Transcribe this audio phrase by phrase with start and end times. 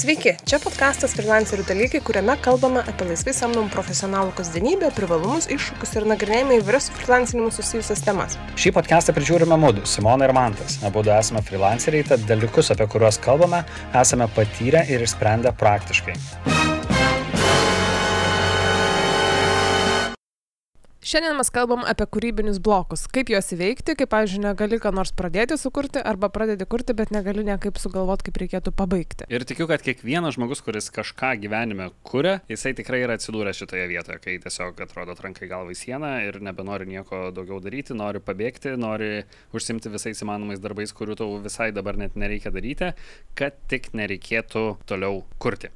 [0.00, 6.06] Sveiki, čia podkastas Freelancerių dalykai, kuriame kalbame apie laisvai samdomų profesionalų kasdienybę, privalumus, iššūkius ir
[6.08, 8.38] nagrinėjame įvairias su freelancinimu susijusias temas.
[8.56, 10.78] Šį podcastą prižiūrime mūdu, Simona ir Mantas.
[10.88, 13.60] Abu esame freelanceriai, tad dalykus, apie kuriuos kalbame,
[13.92, 16.16] esame patyrę ir išsprendę praktiškai.
[21.10, 23.00] Šiandien mes kalbam apie kūrybinius blokus.
[23.10, 27.42] Kaip juos įveikti, kaip, pavyzdžiui, negali ką nors pradėti sukurti, arba pradedi kurti, bet negali
[27.48, 29.26] niekaip sugalvoti, kaip reikėtų pabaigti.
[29.26, 34.20] Ir tikiu, kad kiekvienas žmogus, kuris kažką gyvenime kuria, jisai tikrai yra atsidūręs šitoje vietoje,
[34.22, 39.24] kai tiesiog atrodo trankai galvą į sieną ir nebenori nieko daugiau daryti, nori pabėgti, nori
[39.50, 42.94] užsimti visais įmanomais darbais, kurių tau visai dabar net nereikia daryti,
[43.34, 45.74] kad tik nereikėtų toliau kurti.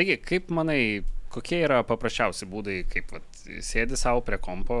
[0.00, 1.02] Taigi, kaip manai,
[1.32, 4.76] kokie yra paprasčiausi būdai, kaip vat, sėdi savo prie kompo,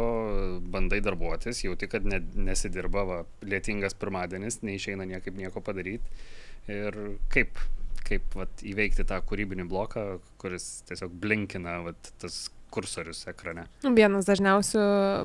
[0.74, 6.22] bandai darbuotis, jauti, kad ne, nesidirba, va, lėtingas pirmadienis, neišeina niekaip nieko padaryti.
[6.70, 6.98] Ir
[7.32, 7.58] kaip,
[8.06, 10.06] kaip vat, įveikti tą kūrybinį bloką,
[10.42, 13.66] kuris tiesiog blinkina vat, tas kursorius ekrane.
[13.84, 14.82] Vienas dažniausių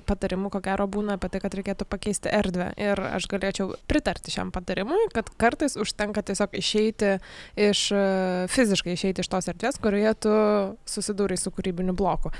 [0.09, 2.72] patarimų, ko gero, būna apie tai, kad reikėtų pakeisti erdvę.
[2.81, 7.17] Ir aš galėčiau pritarti šiam patarimui, kad kartais užtenka tiesiog išeiti
[7.70, 7.88] iš,
[8.54, 10.36] fiziškai išeiti iš tos erdvės, kurioje tu
[10.98, 12.34] susidūrai su kūrybiniu bloku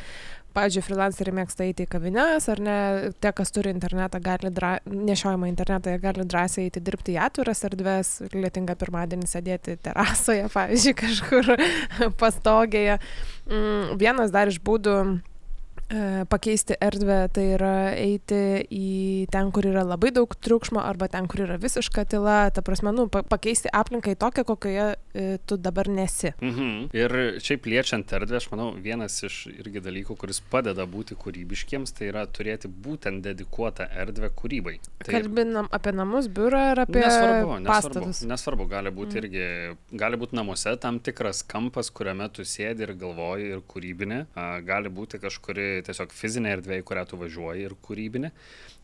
[0.58, 2.78] pavyzdžiui, freelanceriai mėgsta eiti į kavines, ar ne,
[3.22, 4.78] tie, kas turi internetą, gali dra...
[4.90, 10.98] nešiojimą internetą, jie gali drąsiai eiti dirbti į atviras erdves, lietinga pirmadienį sėdėti terasoje, pavyzdžiui,
[11.04, 11.54] kažkur
[12.20, 13.00] pastogėje.
[13.48, 14.98] Mm, vienas dar iš būdų
[16.30, 18.40] pakeisti erdvę, tai yra eiti
[18.74, 22.92] į ten, kur yra labai daug triukšmo arba ten, kur yra visiška tyla, ta prasme,
[22.96, 26.34] nu, pakeisti aplinką į tokią, kokioje e, tu dabar nesi.
[26.44, 26.90] Mhm.
[26.98, 32.12] Ir šiaip liečiant erdvę, aš manau, vienas iš irgi dalykų, kuris padeda būti kūrybiškiems, tai
[32.12, 34.78] yra turėti būtent dedikuotą erdvę kūrybai.
[35.06, 35.14] Tai...
[35.14, 38.26] Kalbinam apie namus, biurą ar apie nesvarbu, pastatus?
[38.28, 39.24] Nesvarbu, nesvarbu, gali būti mhm.
[39.24, 44.22] irgi, gali būti namuose tam tikras kampas, kuriame tu sėdi ir galvoji ir kūrybinė,
[44.68, 48.32] gali būti kažkuri tiesiog fizinė erdvė, į kurią tu važiuoji ir kūrybinė.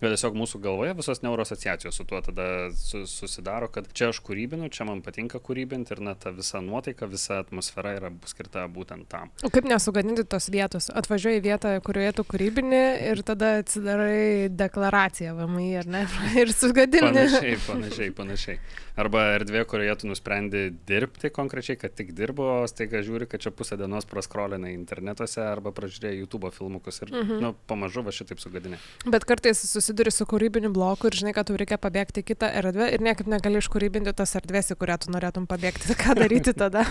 [0.03, 2.45] Bet tiesiog mūsų galvoje visos neuroasociacijos su tuo tada
[2.75, 7.07] su, susidaro, kad čia aš kūrybinu, čia man patinka kūrybinti ir na ta visa nuotaika,
[7.07, 9.31] visa atmosfera yra skirta būtent tam.
[9.47, 10.89] O kaip nesugadinti tos vietos?
[10.91, 12.81] Atvažiuoji į vietą, kurioje tu kūrybini
[13.13, 16.03] ir tada atsidarai deklaraciją VMI, ar ne?
[16.41, 17.07] ir sugadini.
[17.07, 18.59] Panašiai, panašiai, panašiai.
[18.93, 23.49] Arba erdvė, kurioje tu nusprendi dirbti konkrečiai, kad tik dirbo, o staiga žiūri, kad čia
[23.49, 27.39] pusę dienos praskrolinai internetuose arba pražiūrėjai YouTube filmukus ir, mhm.
[27.41, 28.77] nu, pamažu va šitaip sugadini.
[29.09, 32.91] Bet kartais susiduri su kūrybiniu bloku ir žinai, kad tau reikia pabėgti į kitą erdvę
[32.93, 35.97] ir niekaip negali iškūrybinti tas erdvės, į kurią tu norėtum pabėgti.
[36.03, 36.85] Ką daryti tada?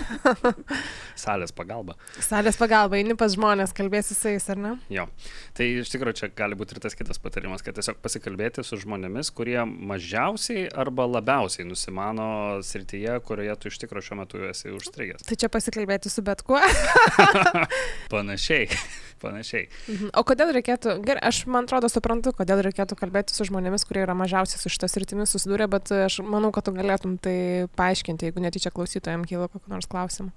[1.23, 1.95] Salės pagalba.
[2.19, 4.73] Salės pagalba, eini pas žmonės, kalbėsi su jais, ar ne?
[4.91, 5.07] Jo.
[5.55, 9.31] Tai iš tikrųjų čia gali būti ir tas kitas patarimas, kad tiesiog pasikalbėti su žmonėmis,
[9.31, 12.27] kurie mažiausiai arba labiausiai nusimano mano
[12.65, 15.25] srityje, kurioje tu iš tikrųjų šiuo metu esi užstrigęs.
[15.29, 16.59] Tai čia pasikalbėti su bet kuo.
[18.13, 18.67] panašiai,
[19.23, 19.69] panašiai.
[19.87, 20.11] Mhm.
[20.19, 24.17] O kodėl reikėtų, gerai, aš man atrodo suprantu, kodėl reikėtų kalbėti su žmonėmis, kurie yra
[24.17, 28.73] mažiausiai su šitas rytimis susidūrę, bet aš manau, kad tu galėtum tai paaiškinti, jeigu netyčia
[28.73, 30.33] klausytojams kyla kokiu nors klausimu.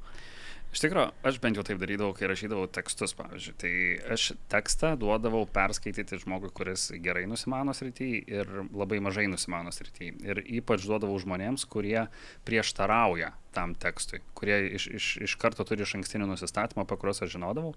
[0.76, 3.54] Iš tikrųjų, aš bent jau taip darydavau, kai rašydavau tekstus, pavyzdžiui.
[3.62, 3.70] Tai
[4.12, 10.18] aš tekstą duodavau perskaityti žmogui, kuris gerai nusimano srityje ir labai mažai nusimano srityje.
[10.28, 12.04] Ir ypač duodavau žmonėms, kurie
[12.44, 17.32] prieštarauja tam tekstui, kurie iš, iš, iš karto turi iš ankstinį nusistatymą, apie kuriuos aš
[17.32, 17.72] žinodavau.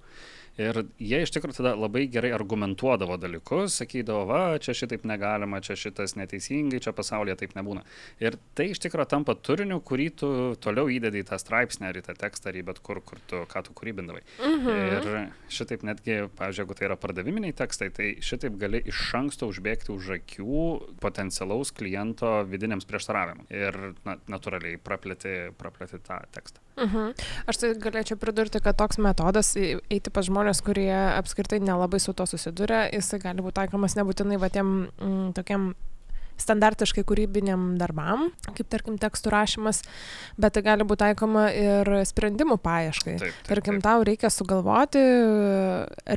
[0.59, 5.77] Ir jie iš tikrųjų tada labai gerai argumentuodavo dalykus, sakydavo, va, čia šitaip negalima, čia
[5.79, 7.85] šitas neteisingai, čia pasaulyje taip nebūna.
[8.19, 12.05] Ir tai iš tikrųjų tampa turiniu, kurį tu toliau įdedi į tą straipsnį ar į
[12.09, 14.23] tą tekstą ar į bet kur, kur tu, ką tu kūrybindavai.
[14.41, 14.69] Mhm.
[14.97, 19.93] Ir šitaip netgi, pavyzdžiui, jeigu tai yra pardaviminiai tekstai, tai šitaip gali iš anksto užbėgti
[19.93, 20.63] už akių
[21.03, 23.51] potencialaus kliento vidiniams prieštaravimams.
[23.53, 26.63] Ir na, natūraliai praplėti, praplėti tą tekstą.
[26.79, 27.13] Mhm.
[27.51, 32.25] Aš tai galėčiau pridurti, kad toks metodas eiti pas žmonės, kurie apskritai nelabai su to
[32.29, 35.73] susiduria, jisai gali būti taikomas nebūtinai va tiem mm, tokiam
[36.41, 39.81] standartiškai kūrybiniam darbam, kaip tarkim tekstų rašymas,
[40.39, 43.15] bet tai gali būti taikoma ir sprendimų paieškai.
[43.19, 43.85] Taip, taip, tarkim, taip.
[43.87, 45.03] tau reikia sugalvoti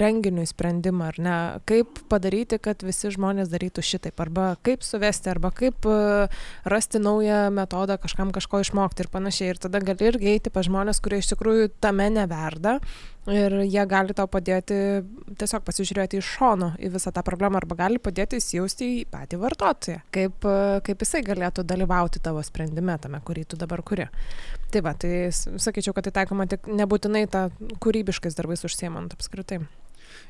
[0.02, 1.36] renginiui sprendimą, ar ne,
[1.68, 6.28] kaip padaryti, kad visi žmonės darytų šitaip, arba kaip suvesti, arba kaip e,
[6.68, 9.52] rasti naują metodą kažkam kažko išmokti ir panašiai.
[9.52, 12.78] Ir tada gali irgi eiti pa žmonės, kurie iš tikrųjų tame neverda
[13.30, 14.76] ir jie gali tau padėti
[15.38, 20.00] tiesiog pasižiūrėti iš šono į visą tą problemą arba gali padėti įsijausti į patį vartotoją,
[20.14, 20.48] kaip,
[20.86, 24.08] kaip jisai galėtų dalyvauti tavo sprendime tame, kurį tu dabar kuri.
[24.72, 27.48] Tai va, tai sakyčiau, kad tai taikoma tik nebūtinai tą
[27.82, 29.62] kūrybiškais darbais užsiemant apskritai.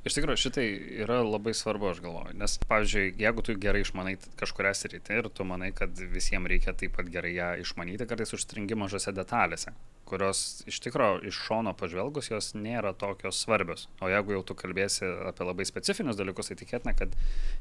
[0.03, 0.65] Iš tikrųjų, šitai
[1.05, 2.35] yra labai svarbu, aš galvoju.
[2.35, 6.97] Nes, pavyzdžiui, jeigu tu gerai išmanai kažkuria sritį ir tu manai, kad visiems reikia taip
[6.97, 9.71] pat gerai ją išmanyti, kartais užstringi mažose detalėse,
[10.11, 13.87] kurios iš tikrųjų iš šono pažvelgus jos nėra tokios svarbios.
[14.03, 17.15] O jeigu jau tu kalbėsi apie labai specifinius dalykus, tai tikėtina, kad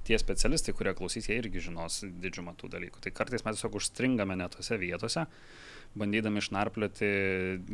[0.10, 3.06] tie specialistai, kurie klausys, jie irgi žinos didžiumą tų dalykų.
[3.06, 5.30] Tai kartais mes tiesiog užstringame netose vietose
[5.96, 7.08] bandydami išnarplioti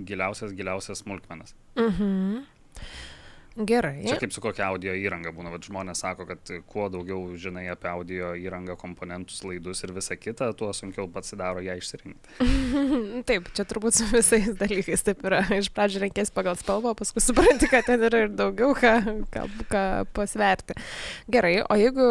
[0.07, 1.55] giliausias, giliausias smulkmenas.
[1.79, 2.43] Mhm.
[3.57, 4.03] Gerai.
[4.05, 7.89] Čia kaip su kokia audio įranga būna, bet žmonės sako, kad kuo daugiau žinai apie
[7.89, 12.49] audio įrangą, komponentus, laidus ir visą kitą, tuo sunkiau pasidaro ją išsirinkti.
[13.29, 15.41] taip, čia turbūt su visais dalykais taip yra.
[15.57, 18.93] Iš pradžių reikės pagal spalvą, paskui supranti, kad ten yra ir daugiau ką,
[19.33, 20.77] ką, ką pasverti.
[21.33, 22.05] Gerai, o jeigu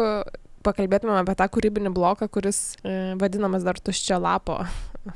[0.67, 4.59] pakalbėtumėm apie tą kūrybinį bloką, kuris e, vadinamas dar tuščio lapo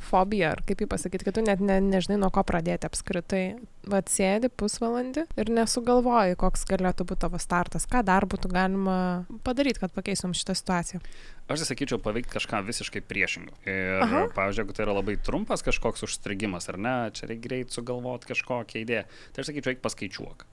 [0.07, 3.43] fobija, ar kaip jį pasakyti, kad tu net ne, nežinai, nuo ko pradėti apskritai.
[3.89, 8.97] Vat sėdi pusvalandį ir nesugalvoji, koks galėtų būti tavo startas, ką dar būtų galima
[9.45, 11.01] padaryti, kad pakeistum šitą situaciją.
[11.49, 13.57] Aš tai sakyčiau, paveikti kažką visiškai priešingo.
[13.65, 14.23] Ir, Aha.
[14.37, 18.85] pavyzdžiui, jeigu tai yra labai trumpas kažkoks užstrigimas, ar ne, čia reikia greit sugalvoti kažkokią
[18.85, 20.49] idėją, tai aš sakyčiau, reikia paskaičiuok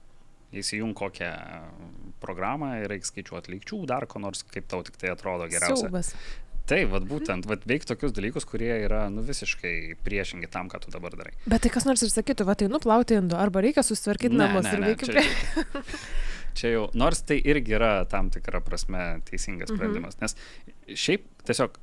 [0.49, 1.29] įsijung kokią
[2.21, 5.85] programą ir reikia skaičiuoti lygčių, dar ko nors, kaip tau tik tai atrodo geriausia.
[5.85, 6.13] Siaubas.
[6.69, 9.73] Taip, vat būtent, vat veik tokius dalykus, kurie yra, nu, visiškai
[10.05, 11.33] priešingi tam, ką tu dabar darai.
[11.49, 14.75] Bet tai kas nors ir sakytų, va tai nuplauti indų, arba reikia susitvarkyti namus ne,
[14.75, 15.25] ir reikia prie...
[15.25, 15.83] Čia,
[16.59, 19.79] čia jau, nors tai irgi yra tam tikra prasme teisingas mhm.
[19.79, 20.29] sprendimas, mhm.
[20.29, 21.81] nes šiaip tiesiog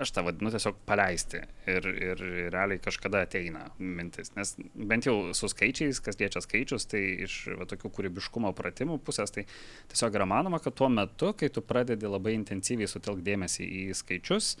[0.00, 2.22] aš tą vadinu tiesiog paleisti ir, ir
[2.52, 4.32] realiai kažkada ateina mintis.
[4.36, 9.34] Nes bent jau su skaičiais, kas liečia skaičius, tai iš va, tokių kūrybiškumo pratimų pusės,
[9.34, 9.44] tai
[9.92, 14.54] tiesiog yra manoma, kad tuo metu, kai tu pradedi labai intensyviai sutelkdėmėsi į skaičius,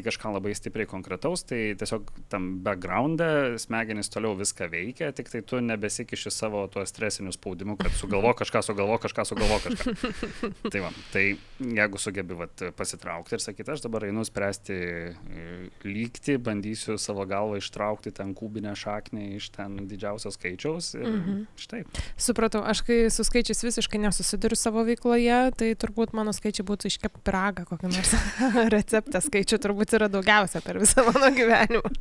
[0.00, 5.42] į kažką labai stipriai konkretaus, tai tiesiog tam background'e smegenys toliau viską veikia, tik tai
[5.46, 9.94] tu nebesikiši savo tuo stresiniu spaudimu, kad sugalvo kažką, sugalvo kažką, sugalvo kažką.
[10.72, 11.24] tai va, tai
[11.58, 15.46] jeigu sugebi vat, pasitraukti ir sakyti, aš dabar einu spręsti e,
[15.86, 20.92] lygti, bandysiu savo galvą ištraukti ten kubinę šaknį iš ten didžiausio skaičiaus.
[20.98, 21.40] Ir mhm.
[21.60, 21.82] štai.
[22.20, 27.20] Supratau, aš kai su skaičiais visiškai nesusiduriu savo veikloje, tai turbūt mano skaičiai būtų iškep
[27.26, 28.14] piragą, kokį nors
[28.76, 31.92] receptą skaičių turbūt yra daugiausia per visą mano gyvenimą.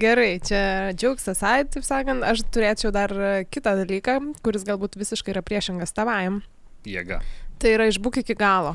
[0.00, 0.60] Gerai, čia
[0.96, 3.12] džiaugsas, ai, taip sakant, aš turėčiau dar
[3.52, 6.40] kitą dalyką, kuris galbūt visiškai yra priešingas tavajam.
[6.84, 7.22] Jėga
[7.64, 8.74] tai yra išbūk iki galo.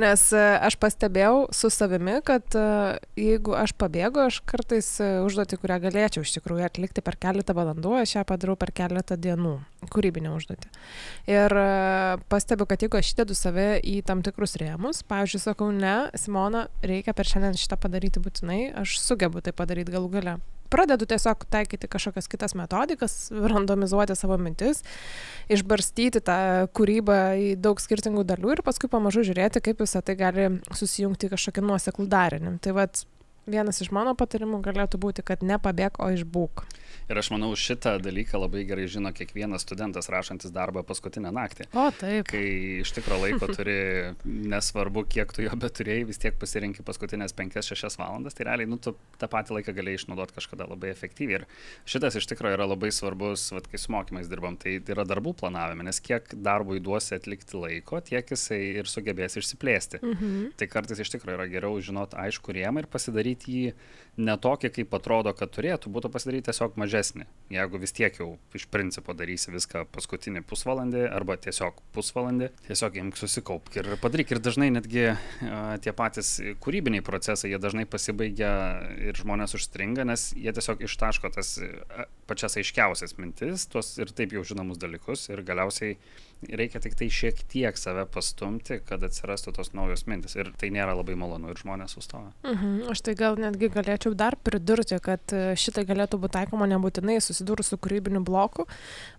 [0.00, 2.64] Nes e, aš pastebėjau su savimi, kad e,
[3.16, 7.94] jeigu aš pabėgu, aš kartais e, užduotį, kurią galėčiau iš tikrųjų atlikti per keletą valandų,
[8.02, 9.54] aš ją padarau per keletą dienų,
[9.92, 10.72] kūrybinę užduotį.
[11.32, 11.56] Ir
[12.32, 17.16] pastebiu, kad jeigu aš įdedu save į tam tikrus rėmus, pavyzdžiui, sakau, ne, Simona, reikia
[17.16, 20.36] per šiandien šitą padaryti būtinai, aš sugebu tai padaryti galų gale
[20.70, 24.82] pradedu tiesiog taikyti kažkokias kitas metodikas, randomizuoti savo mintis,
[25.52, 26.38] išbarstyti tą
[26.76, 31.66] kūrybą į daug skirtingų dalių ir paskui pamažu žiūrėti, kaip visą tai gali susijungti kažkokį
[31.66, 32.56] nuoseklų darinį.
[32.64, 33.04] Tai vad
[33.46, 36.66] vienas iš mano patarimų galėtų būti, kad nepabėg, o išbūk.
[37.06, 41.68] Ir aš manau, šitą dalyką labai gerai žino kiekvienas studentas rašantis darbą paskutinę naktį.
[41.78, 42.26] O taip.
[42.32, 42.42] Kai
[42.82, 43.76] iš tikro laiko turi,
[44.52, 48.96] nesvarbu, kiek tu jo beturėjai, vis tiek pasirinkti paskutinės 5-6 valandas, tai realiai, nu, tu
[49.20, 51.44] tą patį laiką galėjai išnaudoti kažkada labai efektyviai.
[51.44, 51.46] Ir
[51.86, 55.86] šitas iš tikro yra labai svarbus, vat, kai su mokymais dirbam, tai yra darbų planavime,
[55.86, 60.02] nes kiek darbui duosi atlikti laiko, tiek jisai ir sugebės išsiplėsti.
[60.02, 60.52] Mhm.
[60.58, 63.74] Tai kartais iš tikro yra geriau žinot aišku rėmą ir pasidaryti jį
[64.16, 67.26] ne tokį, kaip atrodo, kad turėtų, būtų pasidaryti tiesiog mažesnį.
[67.52, 73.20] Jeigu vis tiek jau iš principo darysi viską paskutinį pusvalandį arba tiesiog pusvalandį, tiesiog imk
[73.20, 74.32] susikaupk ir padaryk.
[74.32, 75.18] Ir dažnai netgi a,
[75.84, 78.52] tie patys kūrybiniai procesai, jie dažnai pasibaigia
[79.10, 81.58] ir žmonės užstringa, nes jie tiesiog ištaško tas
[82.26, 85.98] pačias aiškiausias mintis, tuos ir taip jau žinomus dalykus ir galiausiai
[86.44, 90.36] reikia tik tai šiek tiek save pastumti, kad atsirastų tos naujos mintis.
[90.36, 92.30] Ir tai nėra labai malonu ir žmonės sustoja.
[92.44, 92.90] Mhm.
[92.92, 97.72] Aš tai gal netgi galėčiau dar pridurti, kad e, šitai galėtų būti taikoma nebūtinai susidūrus
[97.72, 98.66] su kūrybiniu bloku,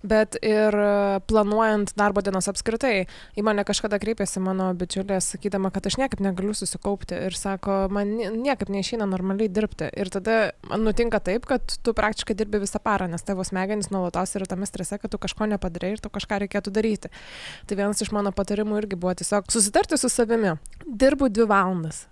[0.05, 3.07] bet ir e, planuojant darbo dienos apskritai.
[3.37, 8.13] Į mane kažkada kreipėsi mano bičiulė, sakydama, kad aš niekaip negaliu susikaupti ir sako, man
[8.17, 9.89] niekaip neišeina normaliai dirbti.
[9.97, 10.37] Ir tada
[10.77, 14.99] nutinka taip, kad tu praktiškai dirbi visą parą, nes tavo smegenys nuolatos yra tame strese,
[15.01, 17.67] kad tu kažko nepadarai ir tu kažką reikėtų daryti daryti.
[17.67, 20.57] Tai vienas iš mano patarimų irgi buvo tiesiog susitarti su savimi.
[20.85, 22.07] Dirbu dvi valandas.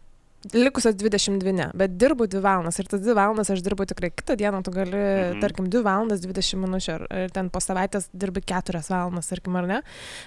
[0.54, 4.36] Likusios 22, ne, bet dirbu 2 valandas ir tas 2 valandas aš dirbu tikrai kitą
[4.38, 5.40] dieną, tu gali, mhm.
[5.42, 9.66] tarkim, 2 valandas 20 minučių ir, ir ten po savaitės dirbi 4 valandas, tarkim, ar
[9.66, 9.80] ne,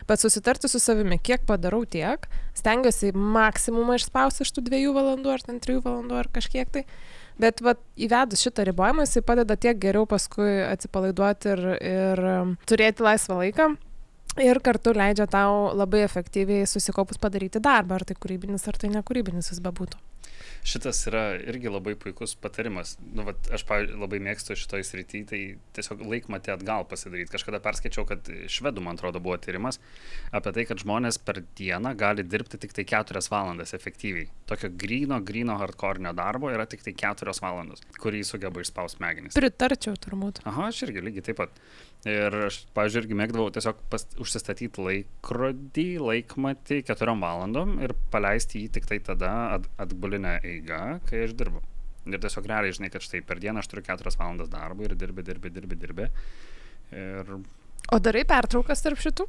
[0.09, 2.27] bet susitarti su savimi, kiek padarau tiek,
[2.59, 6.83] stengiuosi maksimumą išspausti iš tų 2 valandų ar ten 3 valandų ar kažkiek tai,
[7.39, 12.25] bet vat, įvedus šitą ribojimą, jisai padeda tiek geriau paskui atsipalaiduoti ir, ir
[12.67, 13.77] turėti laisvą laiką
[14.43, 19.53] ir kartu leidžia tau labai efektyviai susikaupus padaryti darbą, ar tai kūrybinis, ar tai nekūrybinis
[19.53, 20.01] jis bebūtų.
[20.67, 22.97] Šitas yra irgi labai puikus patarimas.
[23.15, 23.65] Nu, vat, aš
[23.95, 25.41] labai mėgstu šitoj srity, tai
[25.77, 27.31] tiesiog laikmatį atgal pasidaryti.
[27.33, 29.79] Kažkada perskaičiau, kad švedų, man atrodo, buvo tyrimas
[30.35, 34.29] apie tai, kad žmonės per dieną gali dirbti tik tai 4 valandas efektyviai.
[34.51, 39.39] Tokio grino, grino hardcore darbo yra tik tai 4 valandos, kurį sugeba išspausti smegenys.
[39.39, 40.43] Pritarčiau turbūt.
[40.49, 41.63] Aha, aš irgi lygiai taip pat.
[42.09, 48.71] Ir aš, pavyzdžiui, irgi mėgdavau tiesiog pas, užsistatyti laikrodį, laikmatį keturiom valandom ir paleisti jį
[48.79, 51.61] tik tai tada at, atbulinę eigą, kai aš dirbu.
[52.09, 55.27] Ir tiesiog realiai žinai, kad štai per dieną aš turiu keturias valandas darbo ir dirbi,
[55.27, 56.09] dirbi, dirbi, dirbi.
[56.97, 57.35] Ir...
[57.93, 59.29] O darai pertraukas tarp šitų?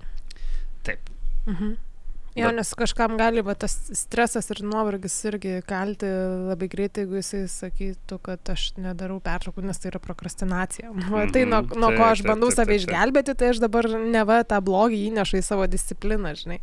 [0.88, 1.12] Taip.
[1.50, 1.76] Mhm.
[2.38, 6.08] Jo, nes kažkam gali, bet tas stresas ir nuovargis irgi kalti
[6.50, 10.92] labai greitai, jeigu jisai sakytų, kad aš nedarau pertraukų, nes tai yra prokrastinacija.
[10.94, 11.34] -hmm.
[11.34, 15.42] Tai nuo, nuo ko aš bandau save išgelbėti, tai aš dabar neva tą blogį įnešu
[15.42, 16.62] į savo discipliną, žinai.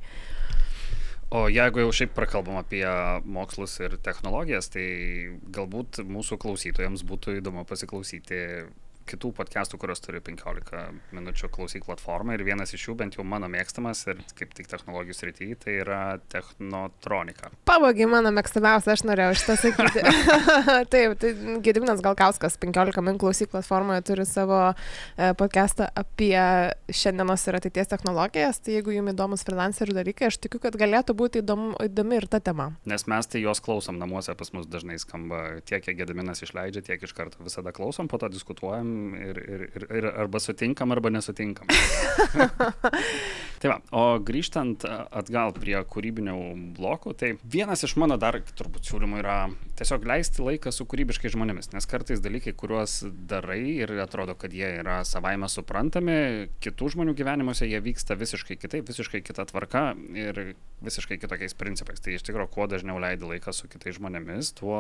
[1.35, 2.87] O jeigu jau šiaip prakalbam apie
[3.25, 4.87] mokslus ir technologijas, tai
[5.51, 8.39] galbūt mūsų klausytojams būtų įdomu pasiklausyti
[9.07, 13.49] kitų podcastų, kurios turi 15 minučių klausyk platformą ir vienas iš jų, bent jau mano
[13.51, 16.01] mėgstamas ir kaip tik technologijų srityje, tai yra
[16.33, 17.51] Technotronika.
[17.69, 20.03] Pavogė mano mėgstamiausia, aš norėjau šitą sakyti.
[20.93, 21.33] Taip, tai
[21.65, 26.35] Gediminas Galkauskas 15 min klausyk platformoje turi savo e, podcastą apie
[26.91, 31.45] šiandienos ir ateities technologijas, tai jeigu jums įdomus freelancerių dalykai, aš tikiu, kad galėtų būti
[31.45, 32.73] įdomu, įdomi ir ta tema.
[32.89, 37.07] Nes mes tai jos klausom namuose, pas mus dažnai skamba tiek, kiek Gediminas išleidžia, tiek
[37.07, 41.71] iš karto visada klausom, po to diskutuojam ir, ir, ir, ir arba sutinkam, arba nesutinkam.
[43.61, 46.37] tai va, o grįžtant atgal prie kūrybinių
[46.79, 49.39] blokų, tai vienas iš mano dar turbūt siūlymų yra
[49.77, 54.69] tiesiog leisti laiką su kūrybiškai žmonėmis, nes kartais dalykai, kuriuos darai ir atrodo, kad jie
[54.81, 61.19] yra savaime suprantami, kitų žmonių gyvenimuose jie vyksta visiškai kitaip, visiškai kita tvarka ir visiškai
[61.21, 62.01] kitokiais principais.
[62.05, 64.79] Tai iš tikrųjų, kuo dažniau leidi laiką su kitais žmonėmis, tuo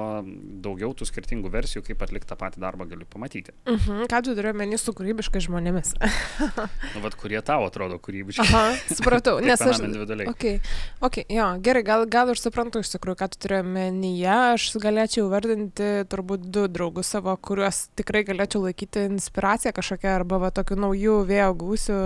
[0.64, 3.54] daugiau tų skirtingų versijų, kaip atlikti tą patį darbą gali pamatyti.
[3.68, 4.04] Mhm.
[4.12, 5.94] Ką tu turi omeny su kūrybiškai žmonėmis?
[6.94, 8.44] nu, vad, kurie tau atrodo kūrybiškai.
[8.44, 9.80] Aha, supratau, nes aš...
[9.86, 10.28] Individualiai.
[10.32, 10.60] Okay.
[11.04, 14.36] Okay, jo, gerai, gal, gal aš suprantu iš tikrųjų, ką tu turi omenyje.
[14.56, 20.54] Aš galėčiau vardinti turbūt du draugus savo, kuriuos tikrai galėčiau laikyti inspiraciją kažkokią arba va,
[20.54, 22.00] tokių naujų vėjo gūsių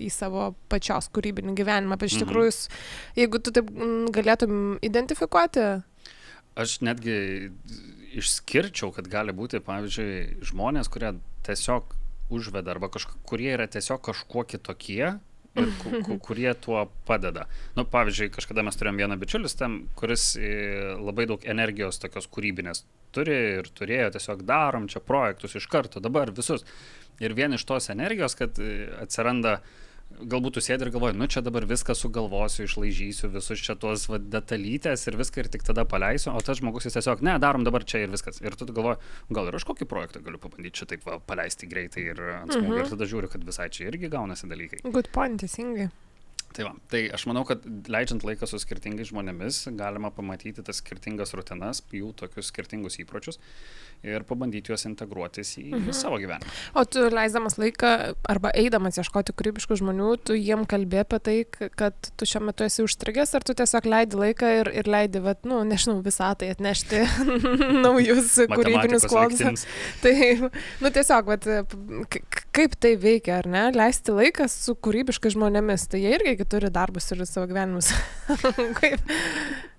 [0.00, 1.96] į savo pačios kūrybinį gyvenimą.
[2.00, 2.26] Bet iš mhm.
[2.26, 2.56] tikrųjų,
[3.20, 3.70] jeigu tu taip
[4.14, 5.68] galėtum identifikuoti.
[6.60, 7.16] Aš netgi
[8.20, 11.14] išskirčiau, kad gali būti, pavyzdžiui, žmonės, kurie
[11.46, 11.94] tiesiog
[12.30, 15.16] užveda arba kažk kurie yra tiesiog kažkuo kitokie
[15.58, 17.46] ir ku, ku, kurie tuo padeda.
[17.76, 20.50] Nu, pavyzdžiui, kažkada mes turėjom vieną bičiulis tam, kuris e,
[21.00, 26.32] labai daug energijos tokios kūrybinės turi ir turėjo tiesiog darom čia projektus iš karto, dabar
[26.34, 26.64] visus.
[27.20, 29.58] Ir vien iš tos energijos, kad e, atsiranda
[30.20, 34.18] galbūt tu sėdi ir galvoji, nu čia dabar viską sugalvosiu, išlaižysiu visus čia tuos va,
[34.20, 37.86] detalytės ir viską ir tik tada paleisiu, o tas žmogus jis tiesiog, ne, darom dabar
[37.88, 38.42] čia ir viskas.
[38.44, 39.00] Ir tu galvoji,
[39.32, 42.76] gal ir aš kokį projektą galiu pabandyti čia taip va, paleisti greitai ir ant smūgio.
[42.76, 42.84] Mhm.
[42.84, 44.84] Ir tada žiūriu, kad visai čia irgi gaunasi dalykai.
[44.88, 45.90] Good point, teisingai.
[46.50, 51.30] Tai, va, tai aš manau, kad leidžiant laiką su skirtingais žmonėmis galima pamatyti tas skirtingas
[51.38, 53.38] rutinas, jų tokius skirtingus įpročius
[54.02, 55.94] ir pabandyti juos integruotis į mhm.
[55.96, 56.50] savo gyvenimą.
[56.80, 57.90] O tu leisdamas laiką
[58.32, 61.36] arba eidamas ieškoti kūrybiškų žmonių, tu jiem kalbė apie tai,
[61.78, 65.44] kad tu šiuo metu esi užstrigęs, ar tu tiesiog leidi laiką ir, ir leidi, vat,
[65.48, 67.04] nu, nežinau, visą tai atnešti
[67.84, 69.66] naujus kūrybinius klausimus.
[70.00, 70.14] Tai,
[70.80, 71.46] nu, tiesiog, vat,
[72.56, 73.66] kaip tai veikia, ar ne?
[73.76, 77.92] Leisti laiką su kūrybiškai žmonėmis, tai jie irgi turi darbus ir savo gyvenimus.
[78.80, 79.12] kaip?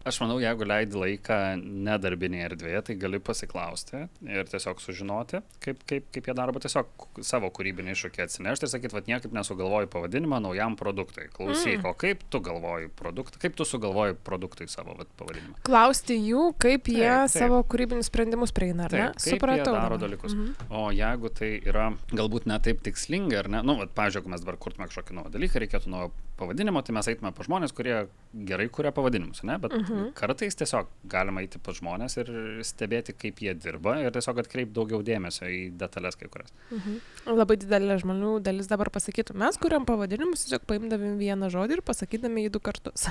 [0.01, 6.07] Aš manau, jeigu leidi laiką nedarbinėje erdvėje, tai gali pasiklausti ir tiesiog sužinoti, kaip, kaip,
[6.15, 10.77] kaip jie daro, tiesiog savo kūrybinį iššūkį atsinešti ir sakyti, vad niekaip nesugalvoju pavadinimą naujam
[10.79, 11.27] produktui.
[11.35, 11.89] Klausyk, mm.
[11.91, 15.59] o kaip tu galvoji produktą, kaip tu sugalvoji produktui savo vat, pavadinimą.
[15.67, 17.35] Klausti jų, kaip jie taip, taip.
[17.35, 19.05] savo kūrybinius sprendimus prieina, ar ne?
[19.19, 19.75] Taip, Supratau.
[19.75, 20.07] Daro dabar.
[20.07, 20.33] dalykus.
[20.33, 20.73] Mm -hmm.
[20.81, 24.41] O jeigu tai yra galbūt ne taip tikslinga, ar ne, nu, vat, pavyzdžiui, jeigu mes
[24.41, 28.07] dabar kurtume kažkokį naują dalyką, reikėtų naujo pavadinimo, tai mes eitume pa žmonės, kurie
[28.49, 29.57] gerai kuria pavadinimus, ne?
[29.61, 29.90] Bet mm -hmm.
[30.17, 32.31] Kartais tiesiog galima eiti pa žmonės ir
[32.67, 36.53] stebėti, kaip jie dirba ir tiesiog atkreipti daugiau dėmesio į detalės kai kurias.
[36.71, 36.97] Mhm.
[37.37, 42.47] Labai didelė žmonių dalis dabar pasakytų, mes kuriam pavadinimus, tiesiog paimdami vieną žodį ir pasakydami
[42.47, 43.07] jį du kartus.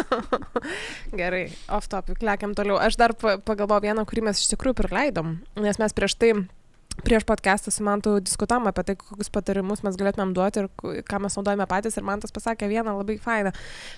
[1.20, 2.78] Gerai, off topic, lekiam toliau.
[2.80, 6.34] Aš dar pagalvojau vieną, kurį mes iš tikrųjų prileidom, nes mes prieš tai
[7.04, 10.70] prieš podcastą su Mantu diskutavom apie tai, kokius patarimus mes galėtumėm duoti ir
[11.08, 11.98] ką mes naudojame patys.
[11.98, 13.52] Ir man tas pasakė vieną labai fainą,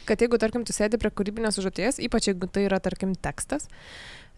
[0.09, 3.68] kad jeigu, tarkim, tu sėdi prie kūrybinės užduoties, ypač jeigu tai yra, tarkim, tekstas,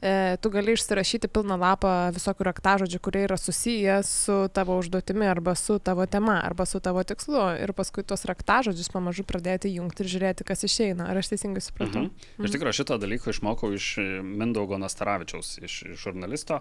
[0.04, 5.54] e, tu gali išsirašyti pilną lapą visokių raktažodžių, kurie yra susiję su tavo užduotimi arba
[5.58, 10.12] su tavo tema arba su tavo tikslu ir paskui tuos raktažodžius pamažu pradėti jungti ir
[10.12, 11.08] žiūrėti, kas išeina.
[11.10, 12.04] Ar aš teisingai supratau?
[12.04, 12.12] Mhm.
[12.38, 16.60] Mm iš tikrųjų šito dalyko išmokau iš Mindaugo Nastaravičiaus, iš žurnalisto.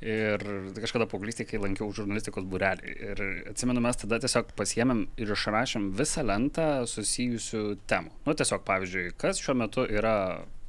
[0.00, 0.40] Ir
[0.80, 2.94] kažkada paauglystėje, kai lankiau žurnalistikos burelį.
[3.04, 3.18] Ir
[3.50, 8.14] atsimenu, mes tada tiesiog pasiemėm ir išrašėm visą lentą susijusių temų.
[8.24, 10.14] Nu, tiesiog, pavyzdžiui, kas šiuo metu yra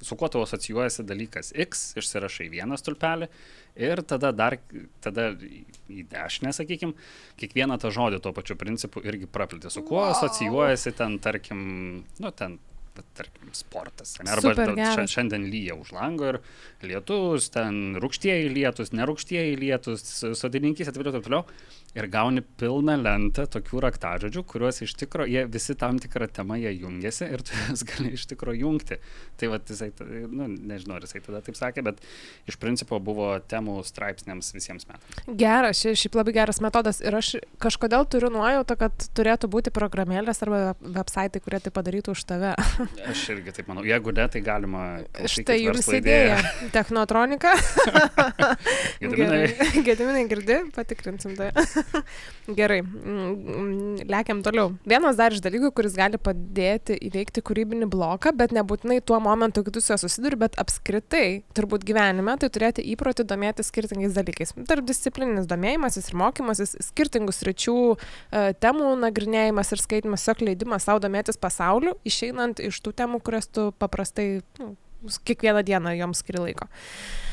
[0.02, 3.30] su kuo tau asocijuojasi dalykas X, išsirašai vieną stulpelį
[3.82, 4.58] ir tada dar,
[5.04, 6.98] tada į dešinę, sakykime,
[7.40, 10.16] kiekvieną tą žodį tuo pačiu principu irgi praplėti, su kuo wow.
[10.16, 11.62] asocijuojasi ten, tarkim,
[12.20, 12.60] nu, ten
[13.18, 14.16] tarkim, sportas.
[14.20, 14.32] Ne?
[14.34, 16.40] Arba ša, šiandien lyja už lango ir
[16.86, 20.06] lietus, ten rūkštieji lietus, nerūkštieji lietus,
[20.40, 21.46] sodininkys atviriau ir taip toliau
[21.96, 26.72] ir gauni pilną lentą tokių raktažodžių, kuriuos iš tikrųjų, jie visi tam tikrą temą jie
[26.80, 28.98] jungiasi ir tu jas gali iš tikrųjų jungti.
[29.40, 29.90] Tai va, jisai,
[30.32, 32.00] nu, nežinau, ar jisai tada taip sakė, bet
[32.48, 35.20] iš principo buvo temų straipsniams visiems metams.
[35.28, 40.64] Geras, šiaip labai geras metodas ir aš kažkodėl turiu nuojautą, kad turėtų būti programėlės arba
[40.80, 42.56] websaitai, kurie tai padarytų už tave.
[43.12, 44.86] aš irgi taip manau, jeigu ne, tai galima.
[45.30, 46.40] Štai jums idėja.
[46.74, 47.54] Technotronika.
[49.04, 49.44] Gediminai.
[49.86, 51.52] Gediminai girdi, patikrinsim tai.
[52.60, 54.74] Gerai, mm, lekiam toliau.
[54.90, 59.76] Vienas dar iš dalykų, kuris gali padėti įveikti kūrybinį bloką, bet nebūtinai tuo momentu, kai
[59.76, 64.56] tu su juo susiduri, bet apskritai, turbūt gyvenime, tai turėti įprotį domėtis skirtingais dalykais.
[64.70, 71.02] Tarp disciplininis domėjimasis ir mokymasis, skirtingus ryčių e, temų nagrinėjimas ir skaitimas, tiesiog leidimas savo
[71.04, 74.30] domėtis pasauliu, išeinant iš tų temų, kurias tu paprastai
[74.62, 74.72] nu,
[75.28, 76.70] kiekvieną dieną joms skiri laiko.
[76.72, 77.31] Uh,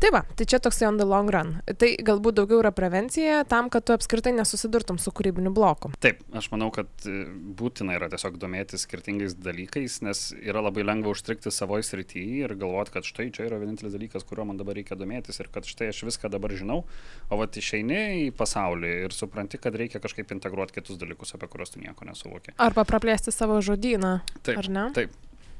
[0.00, 1.50] Tai va, tai čia toksai on the long run.
[1.76, 5.90] Tai galbūt daugiau yra prevencija tam, kad tu apskritai nesusidurtum su kūrybiniu bloku.
[6.00, 7.26] Taip, aš manau, kad e,
[7.58, 12.94] būtina yra tiesiog domėtis skirtingais dalykais, nes yra labai lengva užstrikti savoje srityje ir galvoti,
[12.96, 16.06] kad štai čia yra vienintelis dalykas, kuriuo man dabar reikia domėtis ir kad štai aš
[16.08, 16.86] viską dabar žinau,
[17.28, 21.76] o va išeini į pasaulį ir supranti, kad reikia kažkaip integruoti kitus dalykus, apie kuriuos
[21.76, 22.56] tu nieko nesuvoki.
[22.56, 24.22] Arba praplėsti savo žodyną.
[24.40, 24.92] Taip, ar ne?
[24.96, 25.12] Taip,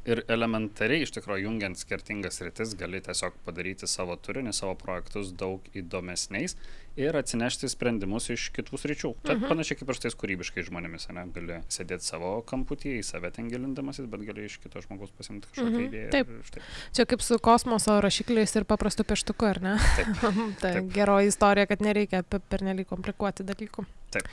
[0.09, 5.67] ir elementariai iš tikrųjų jungiant skirtingas rytis gali tiesiog padaryti savo turinį, savo projektus daug
[5.77, 6.57] įdomesniais
[7.01, 9.13] ir atsinešti sprendimus iš kitų sričių.
[9.25, 9.47] Mhm.
[9.53, 11.27] panašiai kaip ir tais kūrybiškai žmonėmis, ne?
[11.35, 15.77] gali sėdėti savo kamputyje, į save ten gilindamasis, bet gali iš kito žmogaus pasimti kažkokią
[15.77, 15.87] mhm.
[15.89, 16.11] idėją.
[16.17, 16.35] Taip.
[16.51, 16.65] Štai.
[16.97, 19.79] Čia kaip su kosmoso rašikliais ir paprastu pieštuku, ar ne?
[20.01, 20.13] Taip.
[20.65, 20.93] tai Taip.
[20.97, 23.87] geroji istorija, kad nereikia per nelik komplikuoti dalykų.
[24.11, 24.31] Taip.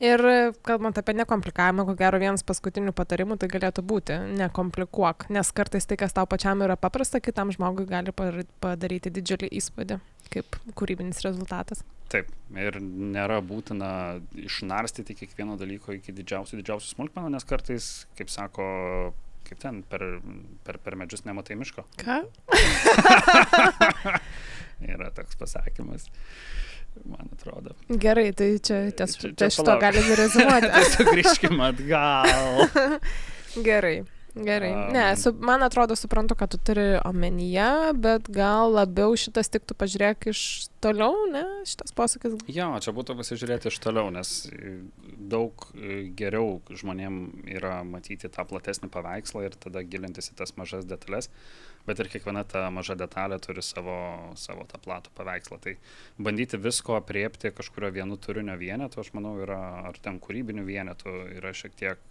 [0.00, 0.22] Ir
[0.64, 5.98] kalbant apie nekomplikavimą, ko gero vienas paskutinių patarimų tai galėtų būti nekomplikuok, nes kartais tai,
[6.00, 11.82] kas tau pačiam yra paprasta, kitam žmogui gali padaryti didžiulį įspūdį kaip kūrybinis rezultatas.
[12.10, 13.90] Taip, ir nėra būtina
[14.46, 18.66] išnarstyti kiekvieno dalyko iki didžiausių, didžiausių smulkmenų, nes kartais, kaip sako,
[19.46, 20.06] kaip ten, per,
[20.66, 21.86] per, per medžius nematai miško.
[22.02, 22.22] Ką?
[24.90, 26.08] Yra toks pasakymas
[27.04, 27.74] man atrodo.
[27.88, 30.86] Gerai, tai čia ties, čia, čia šito galime rezumuoti.
[30.94, 32.64] Sugrįžkime atgal.
[33.68, 34.00] Gerai.
[34.34, 34.92] Gerai.
[34.92, 40.28] Ne, su, man atrodo, suprantu, kad tu turi omenyje, bet gal labiau šitas tiktų pažiūrėk
[40.30, 40.42] iš
[40.82, 42.36] toliau, ne, šitas posakis.
[42.46, 44.30] Jo, čia būtų pasižiūrėti iš toliau, nes
[45.32, 45.66] daug
[46.18, 47.18] geriau žmonėm
[47.50, 51.30] yra matyti tą platesnį paveikslą ir tada gilintis į tas mažas detalės
[51.90, 53.96] bet ir kiekviena ta maža detalė turi savo,
[54.38, 55.58] savo tą platų paveikslą.
[55.64, 55.74] Tai
[56.22, 59.58] bandyti visko apriepti kažkurio vienu turinio vienetu, aš manau, yra,
[59.90, 62.02] ar ten kūrybinių vienetų yra šiek tiek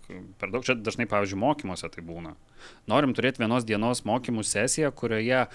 [0.41, 0.65] per daug.
[0.67, 2.35] Čia dažnai, pavyzdžiui, mokymuose tai būna.
[2.91, 5.45] Norim turėti vienos dienos mokymų sesiją, kurioje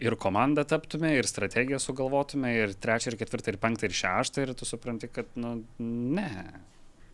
[0.00, 4.54] ir komandą taptume, ir strategiją sugalvotume, ir trečią, ir ketvirtą, ir penktą, ir šeštą, ir
[4.58, 6.30] tu supranti, kad, nu, ne.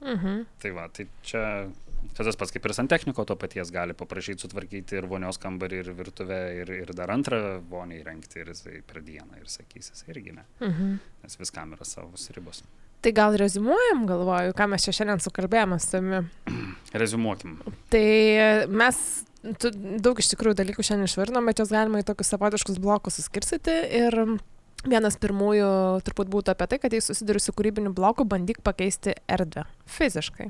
[0.01, 0.45] Mhm.
[0.63, 1.43] Tai va, tai čia
[2.17, 5.95] Čia tas pats kaip ir santechniko to paties gali paprašyti sutvarkyti ir vonios kambarį, ir
[5.97, 10.37] virtuvę, ir, ir dar antrą vonį įrengti, ir jisai per dieną, ir sakys, jis irgi
[10.37, 10.45] ne.
[10.61, 10.99] Mhm.
[11.25, 12.63] Nes viskam yra savos ribos.
[13.01, 16.21] Tai gal rezumuojam, galvoju, ką mes čia šiandien sukalbėjome su tavimi.
[17.03, 17.57] Rezumuokim.
[17.93, 18.07] Tai
[18.69, 19.01] mes
[19.63, 19.73] tu,
[20.05, 24.23] daug iš tikrųjų dalykų šiandien išvardinom, bet juos galima į tokius savotiškus blokus suskirstyti ir
[24.89, 29.67] Vienas pirmųjų turbūt būtų apie tai, kad jei susiduri su kūrybiniu bloku, bandyk pakeisti erdvę
[29.85, 30.47] fiziškai.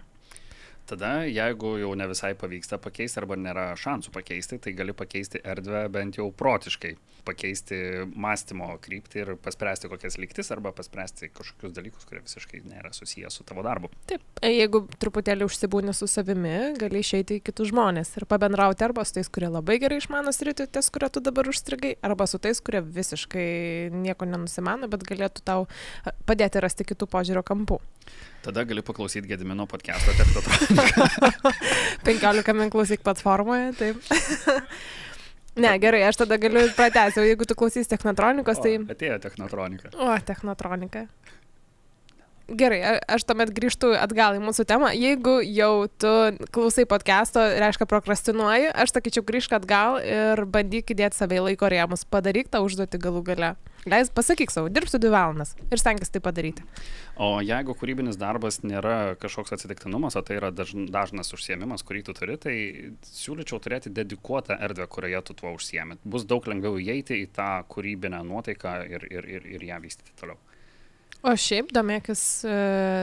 [0.90, 5.85] Tada, jeigu jau ne visai pavyksta pakeisti arba nėra šansų pakeisti, tai gali pakeisti erdvę
[5.94, 7.79] bent jau protiškai, pakeisti
[8.11, 13.46] mąstymo kryptį ir paspręsti kokias lygtis arba paspręsti kažkokius dalykus, kurie visiškai nėra susijęs su
[13.46, 13.92] tavo darbu.
[14.11, 19.20] Taip, jeigu truputėlį užsibūni su savimi, gali išeiti į kitus žmonės ir pabendrauti arba su
[19.20, 22.83] tais, kurie labai gerai išmano sritį, ties, kurio tu dabar užstrigai, arba su tais, kurie
[22.83, 23.46] visiškai
[23.94, 25.68] nieko nenusimano, bet galėtų tau
[26.26, 27.79] padėti rasti kitų požiūrio kampų.
[28.42, 30.80] Tada gali paklausyti Gedimino podcast'o technotronika.
[32.09, 34.03] 15 min klausyk platformoje, taip.
[35.61, 38.77] Ne, gerai, aš tada galiu pratęsti, jeigu tu klausys technotronikos, tai...
[38.79, 39.90] O, atėjo technotronika.
[39.99, 41.03] O, technotronika.
[42.51, 44.88] Gerai, aš tuomet grįžtu atgal į mūsų temą.
[44.97, 46.14] Jeigu jau tu
[46.55, 52.03] klausai podcast'o, reiškia prokrastinuoji, aš sakyčiau grįžk atgal ir bandyk įdėti save į laiko rėmus.
[52.11, 53.53] Padaryk tą užduotį galų gale.
[53.88, 56.64] Leis, pasakyk savo, dirbsiu dvi valandas ir stenkis tai padaryti.
[57.21, 62.16] O jeigu kūrybinis darbas nėra kažkoks atsitiktinumas, o tai yra dažn, dažnas užsiemimas, kurį tu
[62.16, 62.55] turi, tai
[63.09, 65.97] siūlyčiau turėti dedikuotą erdvę, kurioje tu tuo užsiemi.
[66.05, 70.37] Bus daug lengviau įeiti į tą kūrybinę nuotaiką ir, ir, ir, ir ją vystyti toliau.
[71.20, 72.52] O šiaip domėkis e,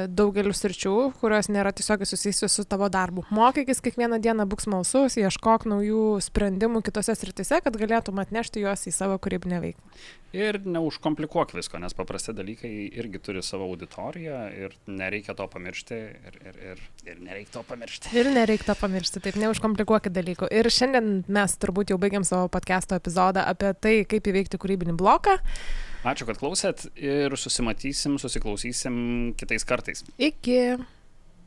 [0.09, 3.27] daugeliu sričių, kurios nėra tiesiog susijusios su tavo darbu.
[3.29, 8.93] Mokykis kiekvieną dieną, būk smalsus, ieškok naujų sprendimų kitose sritise, kad galėtum atnešti juos į
[8.95, 10.01] savo kūrybinę veiklą.
[10.33, 16.39] Ir neužkomplikuok visko, nes paprasti dalykai irgi turi savo auditoriją ir nereikia to pamiršti ir,
[16.41, 18.11] ir, ir, ir nereikia to pamiršti.
[18.17, 20.49] Ir nereikia to pamiršti, taip neužkomplikuokit dalykų.
[20.57, 25.37] Ir šiandien mes turbūt jau baigiam savo podcast'o epizodą apie tai, kaip įveikti kūrybinį bloką.
[26.07, 28.99] Ačiū, kad klausėt ir susimatysim, susiklausysim
[29.39, 30.05] kitais kartais.
[30.15, 30.77] Iki.